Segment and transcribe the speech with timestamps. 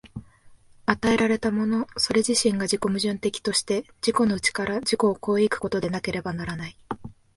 [0.87, 6.75] 与えられたものそれ自身が自己矛盾的として、自己の内から自己を越え行くことでなければならない。